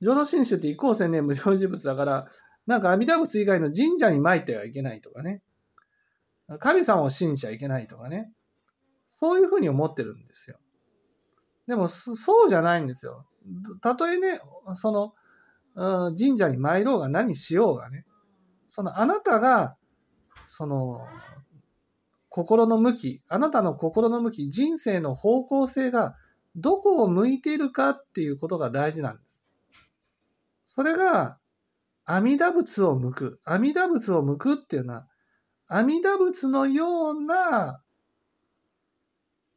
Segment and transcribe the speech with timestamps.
[0.00, 2.28] 浄土真宗って一向千年無常事物だから、
[2.66, 5.42] なんか阿弥陀仏以外の神社に参ってはいけないとかね。
[6.60, 8.32] 神様を信じちゃいけないとかね。
[9.20, 10.58] そういうふうに思ってるんですよ。
[11.66, 13.26] でも、そうじゃないんですよ。
[13.82, 14.40] たとえね、
[14.74, 15.14] その、
[16.16, 18.04] 神社に参ろうが何しようがね、
[18.68, 19.76] そのあなたが、
[20.46, 21.06] その、
[22.28, 26.16] 心の向き、あなたの心の向き、人生の方向性が
[26.56, 29.37] どこを向いているかっていうことが大事なんです。
[30.68, 31.38] それが、
[32.04, 33.40] 阿弥陀仏を向く。
[33.44, 35.08] 阿弥陀仏を向くっていうのは、
[35.66, 37.82] 阿弥陀仏のような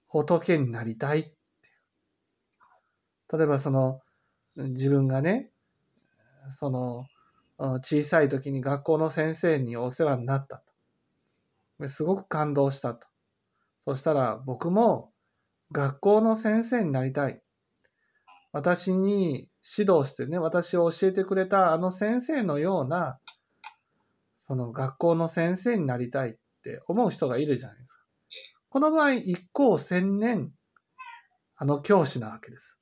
[0.08, 1.34] 仏になりたい。
[3.32, 4.02] 例えばその、
[4.56, 5.52] 自分がね、
[6.60, 7.06] その、
[7.58, 10.64] 小さい時に学校の先生にお世話になった
[11.80, 11.88] と。
[11.88, 13.08] すごく感動したと。
[13.86, 15.12] そしたら僕も
[15.72, 17.42] 学校の先生になりたい。
[18.52, 23.20] 私に指導してね、私を教えてくれたあの先生のような、
[24.36, 28.02] その学校の先生になりたいって思う人がいるじゃないですか。
[28.70, 30.52] この場合、一校千年、
[31.58, 32.78] あの教師なわけです。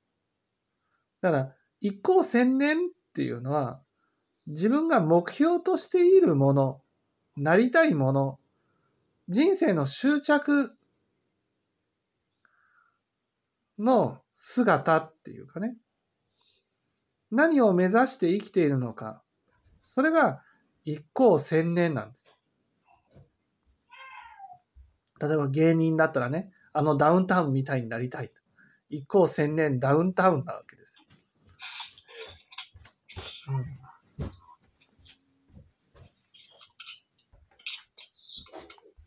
[1.22, 2.80] だから、一校千年っ
[3.14, 3.82] ていうのは、
[4.48, 6.82] 自分が目標としているもの、
[7.36, 8.40] なりたいもの、
[9.28, 10.76] 人生の執着
[13.78, 15.76] の姿っていうかね、
[17.32, 19.22] 何を目指して生きているのか、
[19.84, 20.42] それが
[20.84, 22.28] 一向千年なんです。
[25.22, 28.36] 例えば芸人だったらね、あのダウンタウンみたいになりたいと。
[28.90, 31.09] 一向千年ダウンタウンなわけです。